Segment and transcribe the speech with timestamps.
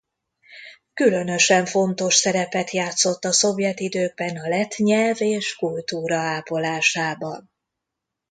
[0.93, 7.51] Különösen fontos szerepet játszott a szovjet időkben a lett nyelv és kultúra ápolásában.